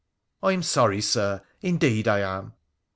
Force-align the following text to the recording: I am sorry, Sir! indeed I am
I 0.41 0.53
am 0.53 0.63
sorry, 0.63 0.99
Sir! 0.99 1.43
indeed 1.61 2.07
I 2.07 2.21
am 2.21 2.53